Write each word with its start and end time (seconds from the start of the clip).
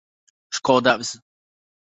Škoda 0.55 0.93
vz. 0.99 1.09